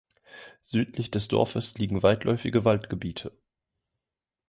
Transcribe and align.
Südlich 0.63 1.11
des 1.11 1.27
Dorfes 1.27 1.75
liegen 1.77 2.01
weitläufige 2.01 2.65
Waldgebiete. 2.65 3.37